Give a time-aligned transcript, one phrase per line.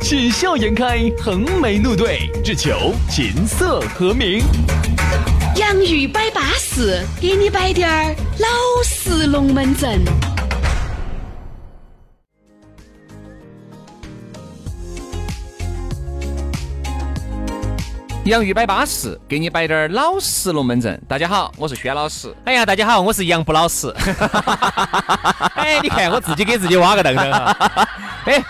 [0.00, 4.40] 喜笑颜开，横眉怒对，只求琴瑟和鸣。
[5.56, 8.48] 洋芋摆巴士，给你摆点儿老
[8.84, 10.00] 式龙门阵。
[18.26, 21.00] 洋芋摆巴适，给你摆点儿老实龙门阵。
[21.08, 22.34] 大家好，我是轩老师。
[22.44, 23.88] 哎呀，大家好，我是杨不老实。
[25.54, 27.88] 哎，你看我自己给自己挖个凳凳哈。
[28.24, 28.44] 哎，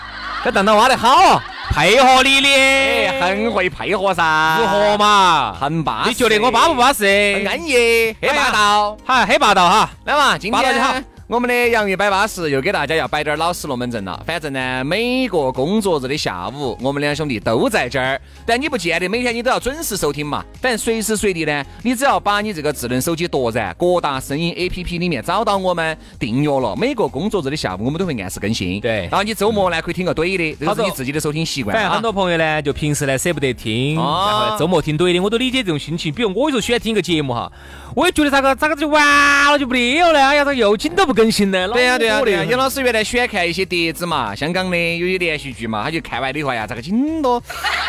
[0.47, 4.57] 这蛋蛋挖得好，配合你的，很会配合噻。
[4.61, 5.53] 如何嘛？
[5.59, 6.09] 很巴适。
[6.09, 7.03] 你觉得我巴不巴适？
[7.35, 9.89] 很安逸，很霸道，好，很霸道哈。
[10.05, 10.93] 来嘛，今天就好。
[11.27, 14.23] 我们的洋芋摆巴士又给大家要摆点老实龙门阵了。
[14.25, 18.17] 反正呢，每个工作日的下午，我们两兄弟都在这儿。
[18.45, 20.41] 但你不见得每天你都要准时收听嘛。
[20.61, 26.73] 反正随时随地呢，你只要把你这个智能手机夺燃，各大声音 APP 里面找到我们，订阅了。
[26.77, 28.79] 每个工作日的下午，我们都会按时更新。
[28.79, 29.09] 对。
[29.11, 31.75] 然后你周末呢，可以听个怼的，这是你自己的收听习惯。
[31.75, 36.13] 反正很多朋友呢，就平时呢舍不得听，然后周末听怼的，我都理解这种心情。
[36.13, 37.51] 比如我有时候喜欢听一个节目哈，
[37.97, 40.19] 我也觉得咋个咋个就完了就不得了呢？
[40.25, 41.67] 哎呀，这又听都不更新的。
[41.69, 41.97] 对呀。
[41.97, 47.41] 对呀，杨老师原来喜欢看一些碟子嘛，香港的有些连续剧嘛，他就看完的话呀，这个紧多，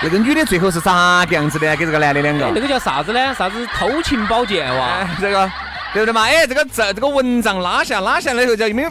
[0.03, 1.77] 那个女的最后是咋个样子的？
[1.77, 3.35] 跟这个男的两个，那个叫啥子呢？
[3.35, 5.07] 啥子偷情宝剑哇？
[5.21, 5.51] 这个
[5.93, 6.23] 对不对嘛？
[6.23, 8.91] 哎，这个这这个蚊帐拉下拉下来以后，就没有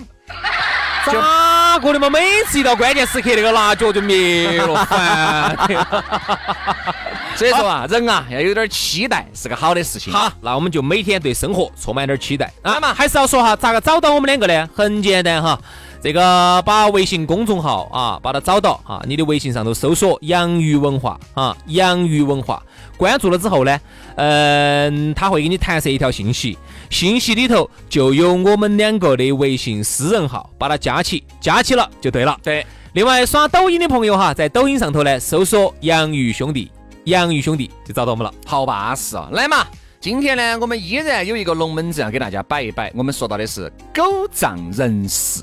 [1.05, 2.09] 咋个的嘛？
[2.09, 5.57] 每次一到关键时刻，那个辣脚就灭了，烦。
[7.37, 10.11] 所以说啊，人啊要有点期待是个好的事情。
[10.11, 12.93] 好，那我们就每天对生活充满点期待啊嘛。
[12.93, 14.67] 还是要说哈，咋个找到我们两个呢？
[14.75, 15.59] 很简单哈，
[16.01, 22.61] 这个把微信公众号啊，把它找到啊，你的微信上头搜索“洋芋文化”啊，“洋芋文化”，
[22.97, 23.79] 关注了之后呢，
[24.15, 26.57] 嗯，他会给你弹射一条信息，
[26.89, 32.35] 信息里头就有我们两个的微信私人号，把它加起，加起了就对了。
[32.41, 36.71] 对，另外刷抖音的朋友哈，在抖音上头呢，搜索“洋芋兄弟”。
[37.07, 39.29] 洋芋兄弟就找到我们了，好巴适啊！
[39.31, 39.65] 来嘛，
[39.97, 42.91] 今天呢，我们依然有一个龙门阵要给大家摆一摆。
[42.93, 45.41] 我们说到的是狗仗人势。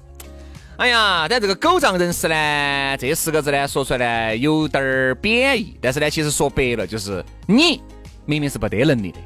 [0.76, 7.80] 哎呀，但这个狗仗人势呢，这四个字呢，说出来呢有点儿贬义，但是呢，其实说白了就是你
[8.26, 9.18] 明明是不得能力的，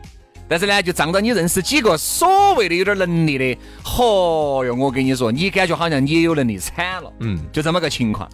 [0.48, 8.30] 但是呢，就仗着你认识几个所谓的有点能力的，嚯哟，我跟你说，你感觉好像你也有能力惨了，嗯，就这么个情况。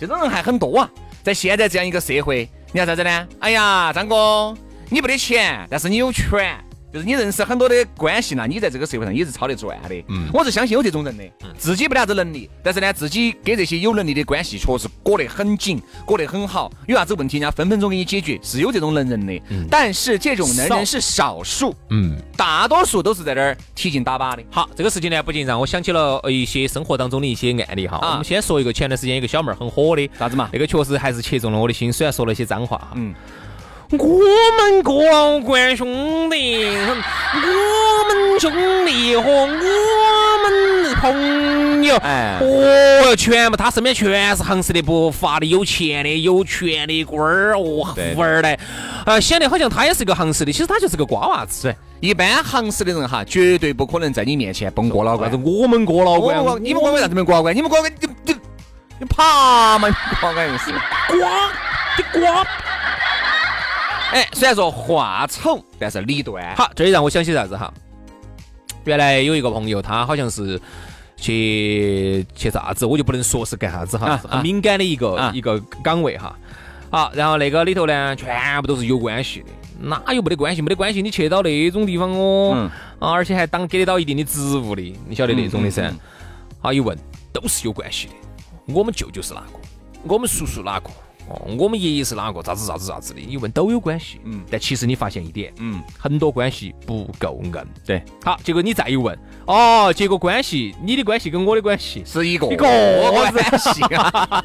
[0.00, 0.90] 这种人还很多啊，
[1.22, 2.50] 在现在这样一个社会。
[2.72, 3.28] 你要啥子呢？
[3.40, 4.54] 哎呀，张哥，
[4.90, 6.58] 你没得钱，但是你有权。
[6.96, 9.94] 就是你认识很多的关系呢，你在这个社会上也是操得转的。
[10.08, 11.24] 嗯，我是相信有这种人的，
[11.58, 16.72] 自己没得啥子能力，但是呢，自己跟这些有能力的关系确实裹得很紧，裹得很好。
[16.86, 19.42] 有啥子问题，人家分分钟给你解决，是有这种能人的。
[19.50, 21.74] 嗯，但是这种能人是少数。
[21.90, 24.42] 嗯，大多数都是在那儿提劲打靶的。
[24.50, 27.98] 好，这个事情呢，不禁让我想起了一些生活当中的一些案例哈。
[28.00, 30.48] 我们先说一个前段时间一个小妹儿很火的啥子嘛？
[30.50, 32.92] 那个确实还是切中了我的心，虽然说了一些脏话哈。
[32.94, 33.14] 嗯。
[33.92, 38.52] 我们哥老倌兄弟，我们兄
[38.84, 39.46] 弟和我
[40.42, 48.58] 们朋友，哎，哦哟，全部他身边全是行市的、不发的、有钱的、有权的官儿哦，富二代，
[49.04, 51.72] 啊，显得好像他也是个行市的，其实他就是个瓜娃子。
[52.00, 55.40] 一般行市的人哈，绝对不可能在你面前蹦过老倌。
[55.44, 57.52] 我们哥老倌，你们哥为啥子没过老倌？
[57.52, 58.34] 你们哥倌，你你
[58.98, 59.88] 你爬嘛？
[60.20, 61.52] 瓜倌硬是瓜，
[61.96, 62.44] 你瓜。
[64.16, 66.56] 哎，虽然说话丑，但是理端。
[66.56, 67.70] 好，这也让我想起啥子哈？
[68.84, 70.58] 原来有一个朋友，他好像是
[71.18, 76.34] 去去啥子，我就不能说是干啥子哈，很敏感的一个一个岗位哈。
[76.90, 79.48] 好，然后那个里头呢，全部都是有关系的，
[79.82, 80.62] 哪有没得关系？
[80.62, 85.92] 没得关系，你去到那种地方哦，啊，而且还当给得到一定的职务的，你晓得那种的噻。
[86.62, 86.96] 好，一问
[87.34, 88.14] 都是有关系的，
[88.72, 89.58] 我们舅舅是哪个？
[90.04, 90.88] 我们叔叔哪个？
[91.28, 92.42] 哦，我们爷爷是哪个？
[92.42, 93.20] 咋子咋子咋子的？
[93.20, 94.20] 你问都有关系。
[94.24, 97.52] 嗯，但其实你发现一点，嗯，很多关系不够硬。
[97.84, 102.64] 对，好，结果你再一问，哦，结果关系，你的关系跟我的关系是一个一个
[103.30, 103.80] 关系。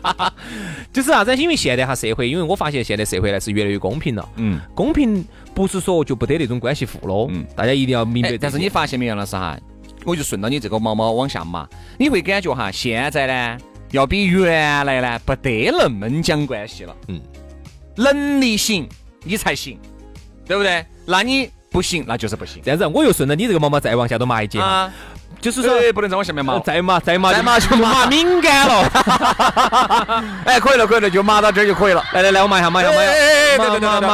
[0.92, 1.36] 就是啥子？
[1.36, 4.30] 因为现在哈社会，因为我发现现在社会呢是越来越公平了。
[4.38, 5.24] 嗯，公平
[5.54, 7.28] 不是说就不得那种关系户喽。
[7.30, 8.38] 嗯，大家一定要明白。
[8.38, 9.57] 但是你发现没有，老师哈，
[10.04, 11.68] 我就顺到你这个毛毛往下嘛，
[12.00, 13.57] 你会感觉哈，现在呢？
[13.92, 17.22] 要比原来呢不得那么讲关系了，嗯，
[17.96, 18.88] 能力行
[19.24, 19.78] 你才行，
[20.46, 20.86] 对不对？
[21.06, 22.62] 那你不行，那就是不行。
[22.64, 24.92] 这样子，我又顺着你这个毛毛再往下头麻一截啊，
[25.40, 28.90] 就是说不能再往下面麻，再麻再麻再麻就麻敏感了。
[30.46, 32.04] 哎，可以了可以了，就麻到这儿就可以了。
[32.14, 33.12] 来来来，我麻一下麻一下麻一下。
[33.58, 34.12] 麻麻麻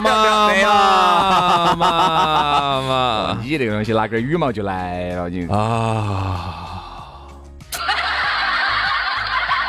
[0.00, 0.04] 麻
[1.74, 3.38] 麻麻麻。
[3.42, 6.62] 你这个东西拿根羽毛就来了，你啊。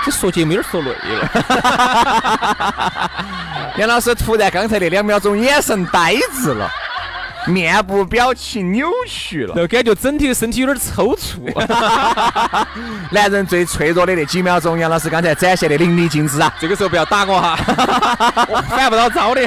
[0.07, 1.29] 这说节目有点说累了。
[3.75, 6.71] 杨老师突然刚才那两秒钟眼神呆滞了，
[7.45, 11.53] 面部表情扭曲了，就感觉整体的身体有点抽搐。
[13.11, 16.53] 男人最脆弱的那几秒钟，杨老师刚才展现的淋漓尽致啊！
[16.57, 17.59] 这个时候不要打我哈，
[18.47, 19.45] 我反不到招的。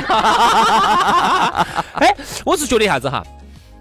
[1.95, 2.15] 哎，
[2.45, 3.23] 我是觉得啥子哈？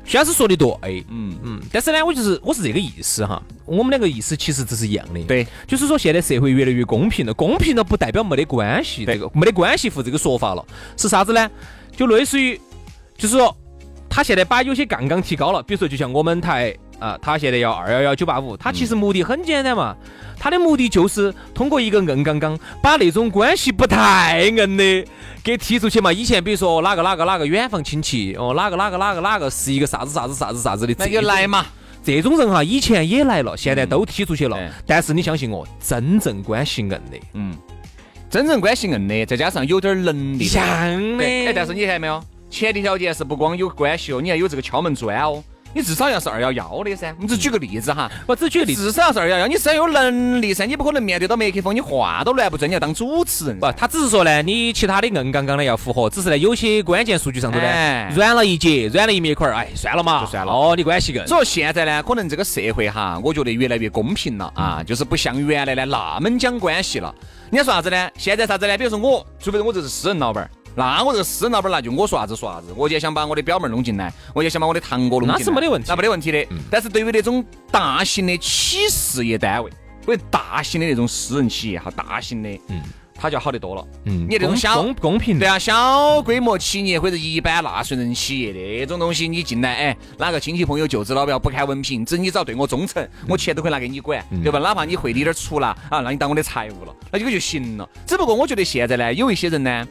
[0.10, 1.38] 徐老师说的对，嗯。
[1.44, 10.66] 嗯，但是呢，我就是我是这个意思哈，我们两个意思其实这是一样的，对，就是说现在社会越来越公平了，公平了不代表没得关系，这个没得关系户这个说法了，
[10.98, 11.48] 是啥子呢？
[11.96, 12.60] 就类似于，
[13.16, 13.56] 就是说
[14.10, 16.76] 他现在把有些杠杠提高了，比如说就像我们台。
[17.00, 19.96] 啊，他现在要二幺幺九八五，他其实目的很简单嘛，
[20.38, 25.06] 他的目的就是通过一个硬杠杠，把那种关系不太硬的
[25.44, 26.12] 给踢出去嘛。
[26.12, 31.66] 以前比如说哪个哪个哪个远房亲戚，哦，哪个哪个哪个哪个是一个啥子啥子啥子啥子的，那就来嘛。
[32.02, 34.58] 这种人哈，以前也来了，现在都踢出去了。
[34.86, 37.00] 但是你相信我，真正关系硬的，
[37.34, 37.54] 嗯，
[38.30, 40.64] 真正关系硬的，再加上有点能力，像
[41.18, 41.24] 的。
[41.24, 45.44] 哎，但是你看没有，前提条件是不光有关系哦，你还有这个敲门砖哦。
[45.74, 53.60] 你至少要是二幺幺的噻，我们只举个例子哈，我只举个例子，至少要是二幺幺，你是要有能力噻，你不可能面对到麦克风，你话都乱不住，你要当主持人。
[53.60, 60.52] 不，他只是说呢，你其他的硬杠杠的要符合，只是呢有些关键数据上头呢软了一截，软了一面块儿，哎，算了嘛，就算了。
[60.52, 61.26] 哦，你关系硬。
[61.28, 67.14] 所以现在呢，可能这个社会哈，我觉得越来越公平了啊，就是不像原来呢那么讲关系了。
[67.52, 68.10] 你要说啥子呢？
[68.18, 68.78] 现在啥子呢？
[68.78, 70.50] 比如说我，除非我这是私人老板儿。
[70.80, 76.48] 那我这个私人老板那就我说啥子说啥子，我就想把我的表妹弄进来，我就想把我的堂哥弄进来，那是没得问题，那没得问题的。
[76.72, 79.70] 但是对于那种大型的企事业单位，
[80.08, 82.82] 或者大型的那种私人企业哈，大型的，嗯，
[83.14, 83.86] 它就好得多了。
[84.06, 94.60] 嗯，你这种小公公平，对啊，小规模企业或者一般纳税人企业那种东西，你进来，哎，哪个亲戚朋友舅子老表不看文凭，只你只要对我忠诚，我钱都可以拿给你管，对吧？
[94.60, 97.90] 哪怕你汇你点出纳啊，那你当我的财务了，那这个就行了。
[98.08, 99.86] 只不过我觉得现在呢，有一些人呢。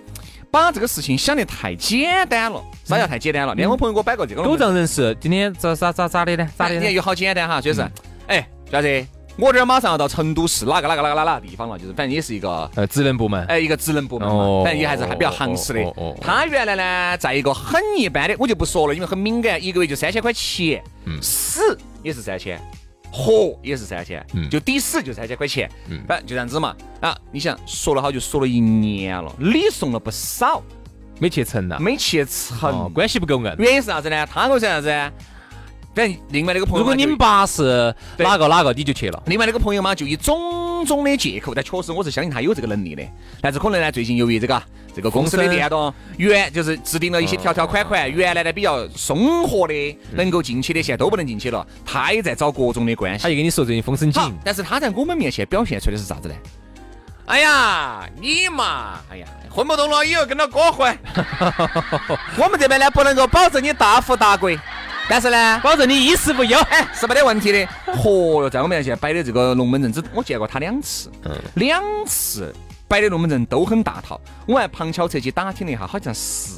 [0.50, 3.54] 把这个事情想得太简单了，啥叫太简单了？
[3.54, 6.48] 连我朋友给我摆过这个狗仗人势，今天咋咋咋咋的呢？
[6.56, 6.74] 咋的？
[6.76, 7.86] 你看有好简单哈，就是，
[8.26, 9.06] 哎，小子，
[9.36, 15.94] 我这儿马上要到成都市哪个哪个哪个哪个地方了，就是反正也是一个呃职能部门，哎，一个职能部门嘛，反正也还是还比较行实的。
[16.20, 20.82] 他原来呢，在一个很一般的，我就不说了，因为很敏感，一个月就三千块钱，
[21.20, 22.60] 死也是三千。
[23.10, 25.70] 活也是三千，就抵死就三千块钱，
[26.06, 26.74] 反正就这样子嘛。
[27.00, 30.62] 啊，你想说了好就说了一年了，礼送了不少，
[31.18, 33.54] 没去成呐，没去成，关系不够硬。
[33.58, 34.26] 原因是啥子呢？
[34.26, 34.88] 他跟我说啥子？
[35.94, 39.20] 反正另外那个朋友，如果你们爸是哪个哪个，你就去了。
[39.26, 43.02] 另外那个朋友嘛，就以种种的借口，但确实我是相信他有这个能力的。
[43.40, 44.62] 但是可能呢，最近由于这个
[44.98, 51.64] 这个公司的电动原就是制定了一些条条款款，原来的比较松活的，能够进去的现在都不能进去了。
[51.86, 53.22] 他也在找各种的关系。
[53.22, 56.34] 他就跟你说最近风声紧，但是他在我们面前表现出来的是啥子呢？
[57.26, 60.98] 哎呀，你嘛，哎呀，混不动了，以后跟他哥混。
[62.36, 64.58] 我们这边呢，不能够保证你大富大贵。
[65.08, 67.58] 但是呢， 保证你衣食无忧，哎，是没得问题的。
[68.02, 71.08] 嚯哟，在我面前摆的这个龙门阵，只我见过他两次，
[71.54, 72.52] 两次
[72.88, 74.20] 摆的龙门阵都很大套。
[74.46, 76.54] 我还旁敲侧击打听了一下，好像是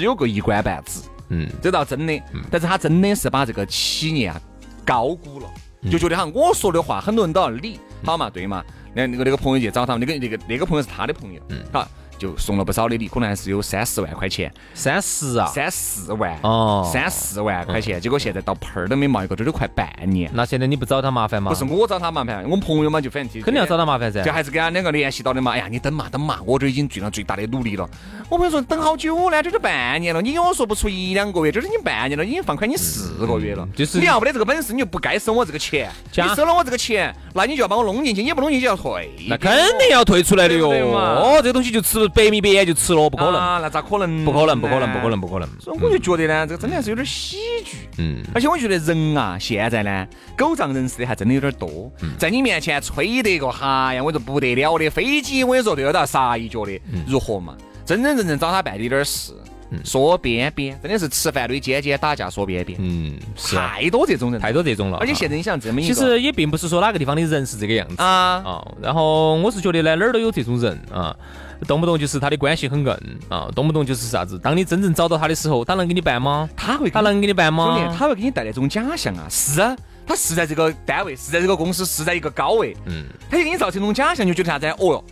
[0.00, 1.00] 有个一官半职。
[1.28, 2.22] 嗯，这倒真的。
[2.50, 4.40] 但是他真的是把这个企业啊
[4.84, 5.48] 高估了，
[5.90, 8.64] 就觉得哈，我说的话很多人都要理，好嘛，对嘛？
[8.94, 11.86] 那那个那个朋友去找他，那个那个那个朋友是他的朋友，嗯，好。
[12.24, 20.30] 就送了不少的礼，可能还是有三四万块钱，三十啊，三四万哦，三四万块钱，结果现在到盆儿都没冒一个，这都快半年。
[20.32, 21.50] 那现在你不找他麻烦吗？
[21.52, 25.52] 不是我找他麻烦，我们朋友嘛就反正肯定要找他麻烦噻，就还是跟他两个联系到的嘛。
[25.52, 27.86] 哎呀，你等嘛等嘛，我这已经尽了最大的努力了。
[28.30, 33.68] 我朋友说等好久呢，这都半年了，你跟我说不出一两个月，这都已经半年了，已经放宽你四个月了。
[33.76, 35.90] 就是你要不得这个本事，你就不该收我这个钱。
[36.16, 39.10] 你收了我这个钱，那你就要把我弄进去，你不弄进去就要退。
[39.28, 40.70] 那肯定要退出来的哟。
[40.70, 42.94] 哦，这个东西就吃白米白眼就吃。
[42.94, 44.24] 了不可能，那咋可能？
[44.24, 45.48] 不可能，不可能，不可能，不可能。
[45.60, 47.88] 所以我就觉得呢，这个真的还是有点喜剧。
[47.98, 50.06] 嗯，而且我觉得人啊，现在呢，
[50.36, 51.90] 狗仗人势的还真的有点多。
[52.16, 57.56] 在你面前吹得个哈呀，我说不得了的飞机，我跟你说都要到杀一脚的，如何嘛？
[57.84, 59.32] 真真正正找他办的点事，
[59.84, 62.78] 说边边，真的是吃饭对尖尖，打架说边边。
[62.80, 64.98] 嗯，太多这种人，太多这种了。
[64.98, 68.42] 而且现在你想这么一个，其实也并不是说哪个地方的人是这个样子啊。
[68.44, 71.14] 啊，然后我是觉得呢，哪儿都有这种人啊。
[71.68, 72.96] 动不动就是他的关系很硬
[73.28, 74.38] 啊，动不动就是啥子。
[74.38, 76.48] 当你真正找到他的时候，他能给你办吗？
[76.54, 77.94] 他会他能给你办吗？
[77.96, 79.26] 他会给你带那种假象啊！
[79.30, 79.74] 是啊，
[80.06, 84.66] 他是在这个单位，是在这个公司，是在一个高位，嗯，他就给你造成一种假象，就觉得啥子？
[84.66, 85.04] 哦哟。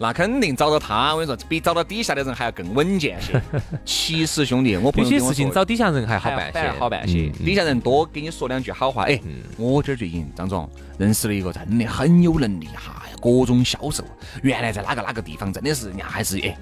[0.00, 3.42] 那肯定找到他，我跟你说，比找到底下的人还要更稳健些。
[3.84, 7.28] 其实兄弟，我有些事情找底下人还好办些，好办些。
[7.30, 9.02] 底下人多给你说两句好话。
[9.04, 9.20] 哎，
[9.56, 14.04] 我这儿最近张总认识了一个真的很有能力哈，各种销售，
[14.42, 16.56] 原来在哪个哪个地方真的是人家还是哎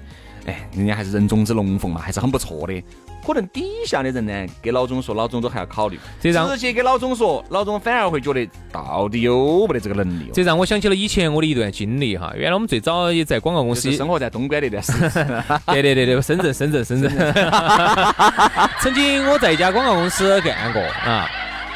[0.47, 2.83] 哎，人家还是人中之龙凤嘛，还是很不错的。
[3.27, 5.99] 可能底下的人呢，给老总说，老总都还要考虑。
[6.21, 10.31] 这让直接给老总说，老总反而会觉得到底有没得这个能力。
[10.33, 12.31] 这让我想起了以前我的一段经历哈。
[12.37, 15.09] 原来我们最早也在广告公司生活在东莞那段时间。
[15.67, 17.11] 对对对对，深圳深圳深圳。
[18.79, 21.29] 曾经我在一家广告公司干过啊。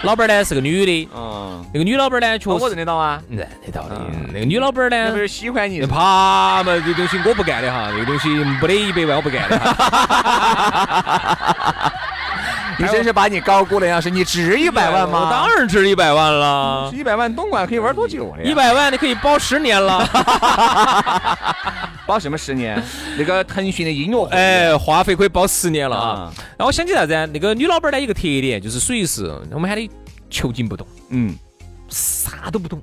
[0.03, 4.01] 老板呢是个女的，嗯，那个女老板呢确实我认得到啊，认得到的。
[4.34, 9.58] 那个女老板呢，喜欢你，怕嘛，这东西我不干的哈，这个东西没得一百万我不干的。
[12.81, 15.25] 你真是把你高估了，要是你值一百万吗？
[15.25, 20.07] 我当然值一百万了，一百万东莞可以玩多久呀一百万你可以包十年了，
[22.07, 22.81] 包什么十年？
[23.17, 26.33] 那个腾讯的音乐，哎，话费可以包十年了啊。
[26.57, 27.13] 然后我想起啥子？
[27.33, 29.89] 那个女老板呢，一个特点就是属于是我们喊的
[30.29, 31.35] 求进不动，嗯，
[31.89, 32.81] 啥都不懂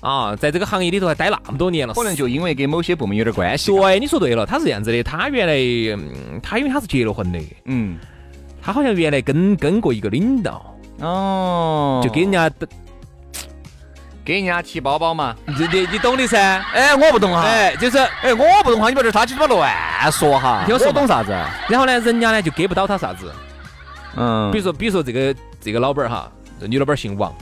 [0.00, 3.70] 啊，在这个行业里头还待那么多年了，可能就因为跟某些部门有点关系。
[3.70, 5.54] 对，你说对了，他是这样子的，他原来
[6.42, 7.98] 他因为他是结了婚的，嗯。
[8.62, 10.64] 他好像原来跟跟过一个领导。
[11.00, 12.48] 哦，就给人家
[14.24, 16.38] 给人家提包包嘛，你你你懂的噻？
[16.72, 19.68] 哎，我不懂哈，哎，就是哎，我不懂哈，你不是他鸡巴乱
[20.12, 21.32] 说哈，我懂啥子？
[21.68, 23.32] 然后呢，人家呢就给不到他啥子，
[24.16, 27.34] 嗯，比如说比如说这个这个老板哈，这女老板姓王，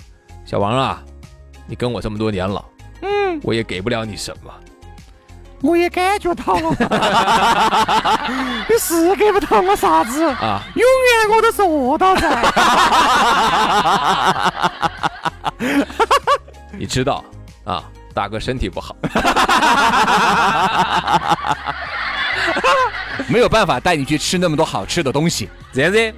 [0.46, 1.02] 小王啊，
[1.66, 2.64] 你跟我这么多年了，
[3.02, 4.50] 嗯，我也给不了你什么。
[5.62, 6.76] 我也感觉到了，你
[8.80, 10.62] 是给不到我啥子啊？
[10.74, 12.42] 永远我都是饿到噻。
[16.72, 17.22] 你知道
[17.64, 17.84] 啊，
[18.14, 18.96] 大哥身体不好，
[23.28, 25.50] 没有办法带你去吃那么多好吃的东西。
[25.72, 26.14] 这样子，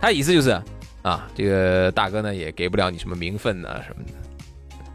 [0.00, 0.50] 他意思就是
[1.02, 4.12] 啊，这个大哥呢也给不了你什么名分啊什么的，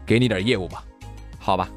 [0.06, 0.82] 给你点业务吧，
[1.38, 1.68] 好吧。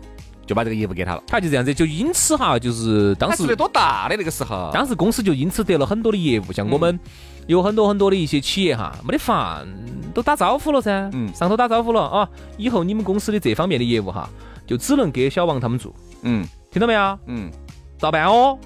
[0.46, 7.00] 就把这个业务给他了，他就这样子，就因此哈，就是当时多大的那个时候，当时公司就因此得了很多的业务，像我们
[7.48, 9.66] 有很多很多的一些企业哈，没得饭
[10.14, 14.30] 都打招呼了噻，嗯，上头打招呼了啊，以后你们公司的这方面的业务哈，
[14.68, 17.20] 就只能给小王他们做，嗯，听到没有？
[17.28, 17.50] 嗯，
[17.98, 18.58] 咋办哦？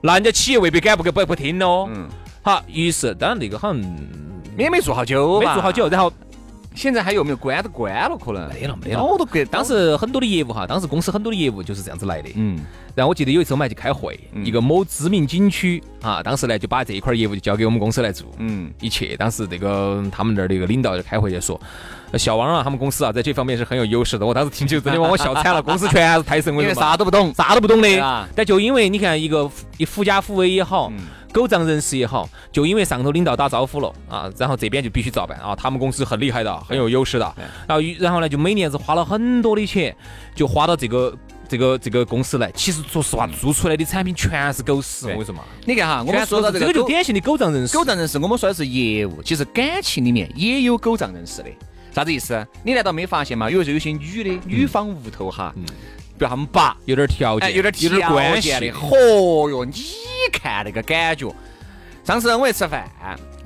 [0.00, 2.08] 那人家企业未必敢不给不不听哦，嗯，
[2.42, 3.82] 好，于是当然那个好像
[4.56, 6.12] 也没做好久，没做好久，然后。
[6.76, 8.16] 现在还有没有关都关了？
[8.18, 9.02] 可能没了，没了。
[9.02, 12.30] 我都给当时很多的业务哈，当时公司很多的业务就是这样子来的。
[12.36, 12.60] 嗯。
[12.94, 18.28] 然后我记得有一次我们还去开会，一个某知名景区啊，当时呢就把这一块业务就交给我们公司来做。
[18.38, 18.70] 嗯。
[18.80, 21.60] 一切，当时这个他们那儿的一个领导就开会就说，
[22.14, 24.24] 小王啊，他们公司啊在这方面是很有优势的。
[24.24, 28.28] 我当时听起真的把我笑惨了，公司全是泰神， 因为啥都不懂，啥都不懂的。
[28.36, 30.92] 但就因为你看一个一狐假虎威也好。
[31.32, 35.54] 狗仗人势也好，就因为上头领导打招呼了啊，然后这边就必须照办啊。
[35.54, 37.30] 他们公司很厉害的，很有优势的。
[37.68, 39.94] 然后，然后呢，就每年是花了很多的钱，
[40.34, 41.14] 就花到这个
[41.48, 42.50] 这个这个公司来。
[42.52, 45.06] 其实说实话，做出来的产品全是狗屎。
[45.06, 47.76] 我跟你说嘛，你看哈，我们说到这个，这个就典型的狗仗人势。
[47.76, 51.48] 狗仗人势，我们说的是业务，其实感情里面也有狗仗人势的。
[51.94, 52.46] 啥子意思？
[52.62, 53.50] 你难道没发现吗？
[53.50, 55.54] 有时候有些女的，女方屋头哈。
[56.18, 58.72] 比如他们爸有点条件，有点有点关系的。
[58.72, 59.74] 嚯哟，你
[60.32, 61.30] 看那个感觉。
[62.06, 62.88] 上次我去吃饭，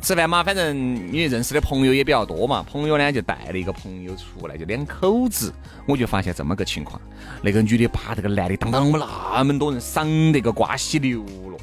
[0.03, 0.77] 吃饭嘛，反正
[1.11, 5.51] 因为认识的朋友也比较多嘛，朋友呢就带了一个朋友出来，就两口子，
[5.87, 7.01] 我就发现这么个情况，
[7.41, 9.01] 那个女的把这个男的当当我们
[9.35, 11.59] 那么多人赏那个瓜稀流了，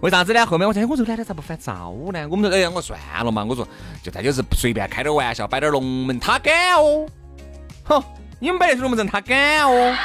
[0.00, 0.44] 为啥子呢？
[0.44, 2.28] 后面我猜，我这男的咋不翻招呢？
[2.30, 3.66] 我们说，哎呀，我算了嘛，我说
[4.02, 7.06] 就他就是随便开点玩笑，摆点龙门，他敢哦，
[7.84, 8.04] 哼，
[8.38, 9.96] 你们摆的龙门阵，他敢哦，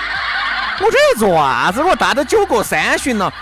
[0.80, 1.84] 我这做啥子？
[1.84, 3.34] 我大都酒过三巡了。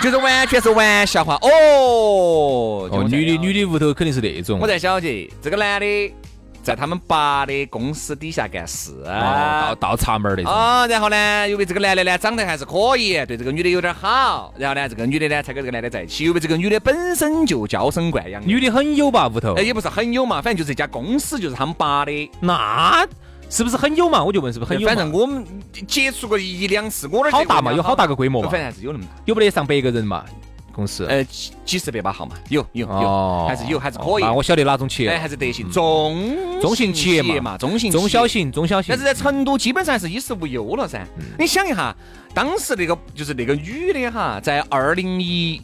[0.00, 2.88] 就是完全是玩笑话哦！
[2.90, 4.58] 哦，女的女的屋头肯定是那种。
[4.60, 6.14] 我才晓得，这个男的
[6.62, 10.48] 在他们爸的公司底下干事，倒倒插门的。
[10.48, 16.24] 啊，然后呢，因为这个男的呢长得还是可以，对这个女的有点好，然后呢，这个女的呢才跟这个男的在一起。
[16.24, 19.54] 因为这个女的本身就娇生惯养，女的很有吧屋头？
[19.54, 22.30] 哎，也不是很有嘛，反正就是这家公司就是他们爸的。
[22.40, 23.06] 那。
[23.52, 24.24] 是不是很有嘛？
[24.24, 24.88] 我就问是不是很有？
[24.88, 25.44] 反正我们
[25.86, 27.70] 接触过一两次，我那好大嘛？
[27.70, 28.48] 有好大个规模嘛？
[28.48, 30.24] 反正还是有那么大，有不得上百个人嘛？
[30.72, 31.04] 公司？
[31.04, 34.22] 呃，几几十百把号嘛，有有哦有，还是有，还是可以。
[34.22, 38.26] 那我晓得哪种企业哎，还是德行中中型企业嘛嘛，中型中小。
[38.26, 39.04] 型，中小型但是。
[39.04, 41.06] 在成都基本上是衣食无忧了噻。
[41.38, 41.94] 你想一下，
[42.32, 45.60] 当时那个就是那个女的哈，在二零一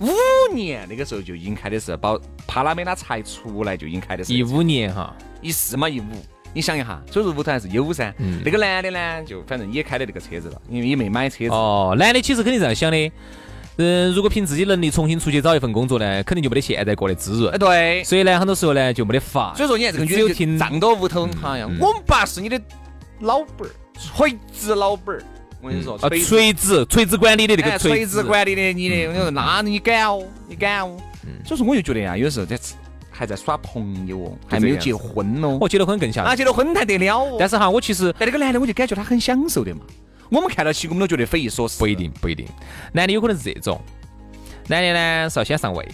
[0.00, 0.08] 五
[0.54, 6.04] 年那个时候就已经开的是包帕拉梅拉才出来就已经开的是一五年哈，一四嘛一五。
[6.52, 8.12] 你想一下，所以说屋头还是有噻。
[8.18, 11.50] 嗯那个男的呢，就反正也开的那个车子了，因为也没买车子。
[11.50, 13.12] 哦，男的其实肯定这样想的，
[13.76, 17.58] 嗯，如果凭自己能力重新出去找一份工作呢，肯定就没得现在过得滋润哎，。
[17.58, 18.04] 对。
[18.04, 19.54] 所以呢，很多时候呢就没得法。
[19.54, 22.60] 所以说你看这个女的就只有听仗到屋头，好像嗯我们爸是你的
[23.20, 25.22] 老板儿，锤子老板儿。
[25.62, 30.96] 我跟你说，啊，垂直垂直管理的那哎个锤子管理的你的，嗯我跟你说，那你敢哦，你敢哦。
[31.44, 32.58] 所以说我就觉得呀，有时候在
[33.10, 35.58] 还在耍朋友哦，还没有结婚哦。
[35.60, 37.36] 我结了婚更吓啊，结了婚才得了哦。
[37.38, 39.80] 但是哈，我其实但那个男的，我就感觉他很享受的嘛。
[40.30, 41.78] 我们看到起，我们都觉得匪夷所思。
[41.78, 42.46] 不一定，不一定。
[42.92, 43.80] 男的有可能是这种，
[44.68, 45.86] 男的呢是要先上位。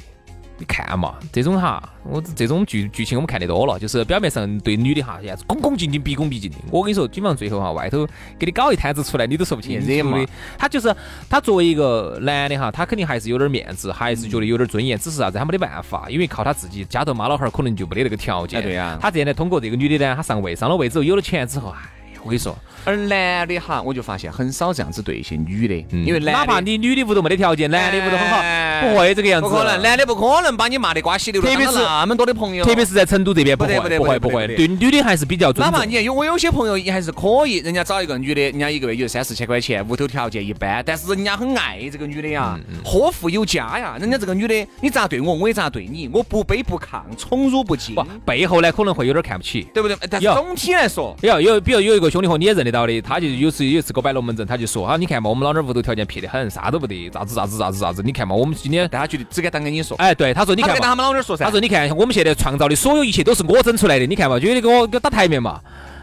[0.58, 6.56] 你看嘛，这种哈，我这种剧剧情我们看得多了，就是表面上对女的哈，现在是恭恭敬敬、毕恭毕敬的。
[6.70, 8.06] 我跟你说，基本上最后哈，外头
[8.38, 10.26] 给你搞一摊子出来，你都说不清楚惹嘛的。
[10.56, 10.94] 他就是
[11.28, 14.98] 他作为一个男的哈，他肯定还是有点面子，还是觉得有点尊严。
[14.98, 18.60] 只是啥子，他没得办法，因为靠他自己家头妈老汉儿可能就没得那个条件。
[18.60, 21.80] 哎对呀他现在通过这个女的呢，他上位，上了位之后有了钱之后，哎
[22.14, 29.48] 呀，我跟你说，而男的哈，我就发现很少这样子对一些女的，因为哪怕你女的屋头没得条件，男的屋头很好，哎不会这个样子。
[29.48, 35.72] 不可能，男的不可能把你骂得瓜稀流了，特别是那么多的朋友，特别是在成都这边，不会，不会，不会，不得不得对女的还是比较尊重。
[35.72, 43.96] 哪怕你有我有些朋友也还是可以，人家找一个女的，人家一个月有三四千块钱，屋头条件一般，但是人家很爱这个女的呀，嗯呵护有加呀。
[44.00, 49.66] 人家这个女的，你咋对我，我也咋对你，我不卑不亢，宠辱不惊，不背后呢可能会有点看不起。
[49.72, 49.96] 对不对？
[50.10, 61.50] 但是总体来说，有有，比如有一个兄弟伙你也认得到的，他就有次有一次给我摆龙门阵，他就说哈，你看嘛，我们老娘屋头条件撇得很，啥都不得，咋子咋子咋子咋子，你看嘛，我们今天，但他觉得只敢当跟你说，哎，对，他说你看当他，们老娘说噻他。
[61.50, 65.60] 说你看我们现在创造的所有一切都是我整出来的，你看嘛，就有点给我给我打台面嘛，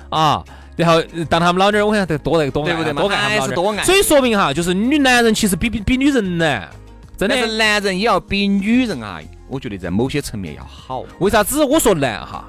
[0.10, 0.44] 啊。
[0.76, 6.68] 然后呃当他们老娘儿，我想得多那个多爱对不对嘛多爱他们多爱所以说明哈，就是女男人其实比比比女人难，
[7.16, 7.48] 真的但。
[7.48, 11.04] 是男人也要比女人啊，我觉得在某些层面要好。
[11.20, 12.48] 为啥子我说难哈？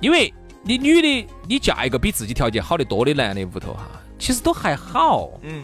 [0.00, 0.30] 因为
[0.62, 3.88] 你女的，你嫁一个比自己条件好得多的男的屋头哈，
[4.18, 5.30] 其实都还好。
[5.40, 5.62] 嗯，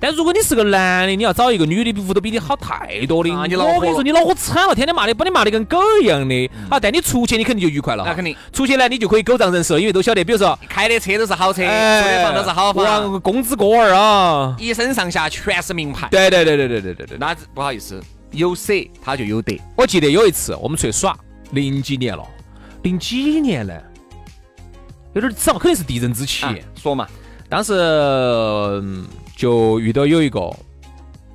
[0.00, 6.50] 但如果你是个男的，你要找一个女的，屋头比你好太多的，我跟你说，你恼火惨了，天天骂你，把你骂的跟狗一样的。
[6.70, 8.04] 啊，但你出去你肯定就愉快了。
[8.06, 14.56] 那肯定出去呢，你就可以狗仗人势，因为都晓得，比如说，开的车都是好车，住哎的房都是好房，哇，公子哥儿啊。
[14.58, 16.08] 一身上下全是名牌。
[16.10, 17.18] 对对对对对对对对。
[17.18, 18.72] 那不好意思，有舍
[19.04, 19.60] 他就有得。
[19.76, 21.14] 我记得有一次我们出去耍，
[21.50, 22.26] 零几年了，
[22.84, 23.74] 零几年呢，
[25.12, 26.48] 有点早，肯定是敌人之前。
[26.48, 27.06] 啊说嘛，
[27.50, 29.04] 当时嗯
[29.36, 30.40] 就遇到有一个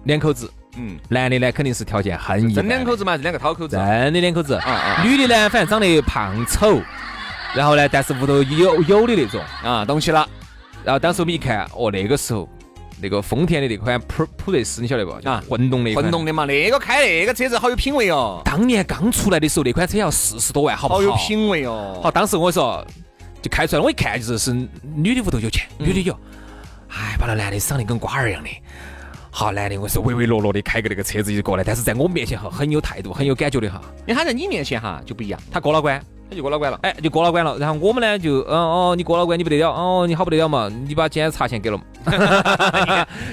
[0.06, 3.76] 两口子，嗯，男的呢肯定是条件很一般真两口子嘛，这两个讨口子。
[3.76, 6.80] 真的两口子，啊啊女的呢反正长得胖丑，
[7.54, 10.26] 然后呢但是屋头有有的那种，啊，懂起了。
[10.86, 12.48] 然后当时我们一看，哦那个时候
[13.02, 15.12] 那个丰田的那款普普锐斯你晓得不？
[15.12, 21.00] 啊啊，混动的混动的嘛，那个开那个车子好有品味哦，当年刚出来的时候，那款车要四十多万，好不好？
[21.00, 22.00] 好有品味哦。
[22.02, 22.86] 好，当时我说
[23.46, 26.20] 就开出来了，我一看就是是女的屋头有钱，女的有，
[26.90, 28.50] 哎，把那男的长得跟瓜儿一样的。
[29.30, 33.80] 好，男的我是唯唯诺诺的开个那个车子就过来，但是在我面前哈很有态度，很有感觉的哈。
[34.08, 36.80] 因为他在你面前哈就不一样，他过了关，他就过了关了。
[36.82, 37.56] 哎，就过了关了。
[37.60, 41.84] 然后我们呢就，嗯哦，你过了关你不得了，哦，你好不得了嘛，你把今天茶钱给了嘛。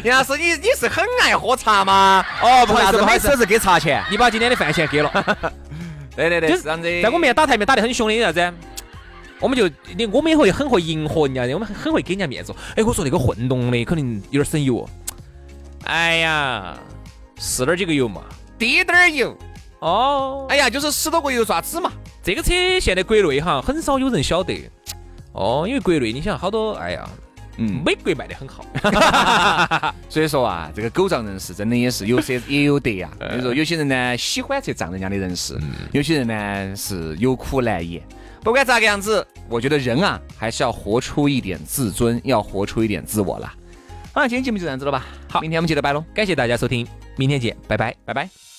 [0.04, 2.22] 杨老师，你你是很爱喝茶吗？
[2.42, 4.04] 哦，不好意思，不好意思，是给茶钱。
[4.10, 5.10] 你把今天的饭钱给了。
[6.14, 7.00] 对对对，就是这样子。
[7.00, 8.52] 在我面前打台面打得很凶的，啥子？
[9.42, 12.54] 我们就你我们也会很会迎合人家的，我们很很会给人家面子。
[12.76, 14.88] 哎，我说那个混动的可能有点省油哦。
[15.84, 16.78] 哎呀，
[17.36, 18.22] 四点儿几个油嘛。
[18.56, 19.36] 滴点儿油，
[19.80, 21.90] 哦，哎呀，就是十多个油爪子嘛。
[22.22, 24.70] 这个车现在国内哈很少有人晓得。
[25.32, 27.08] 哦，因为国内你想好多，哎呀，
[27.56, 28.64] 嗯，美国卖的很好。
[30.08, 33.10] 所以说啊，这个狗仗人势真的也是有舍 也有得呀。
[33.18, 35.58] 所以说有些人呢喜欢去仗人家的人势，
[35.92, 38.02] 有些人呢是有苦难言。
[38.42, 43.54] 不管咋个样子，我觉得人啊还是要活出一点自尊，要活出一点自我啦。
[44.12, 45.06] 好了，今天节目就这样子了吧？
[45.28, 46.86] 好明天我们接着拜喽，感谢大家收听，
[47.16, 47.94] 明天见，拜拜。
[48.04, 48.51] 拜拜。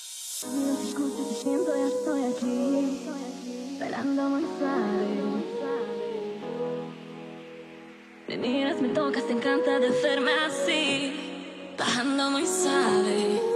[9.34, 11.12] Te encanta de hacerme así,
[11.76, 13.53] bajando muy suave.